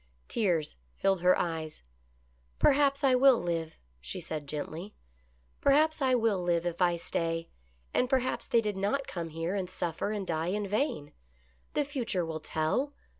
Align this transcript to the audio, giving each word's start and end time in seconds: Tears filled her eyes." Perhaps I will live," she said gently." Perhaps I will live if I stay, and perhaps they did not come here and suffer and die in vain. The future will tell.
Tears 0.27 0.77
filled 0.95 1.21
her 1.21 1.37
eyes." 1.37 1.83
Perhaps 2.57 3.03
I 3.03 3.13
will 3.13 3.37
live," 3.37 3.77
she 3.99 4.19
said 4.19 4.47
gently." 4.47 4.95
Perhaps 5.61 6.01
I 6.01 6.15
will 6.15 6.41
live 6.41 6.65
if 6.65 6.81
I 6.81 6.95
stay, 6.95 7.49
and 7.93 8.09
perhaps 8.09 8.47
they 8.47 8.61
did 8.61 8.77
not 8.77 9.05
come 9.05 9.29
here 9.29 9.53
and 9.53 9.69
suffer 9.69 10.09
and 10.11 10.25
die 10.25 10.47
in 10.47 10.67
vain. 10.67 11.13
The 11.75 11.85
future 11.85 12.25
will 12.25 12.39
tell. 12.39 12.93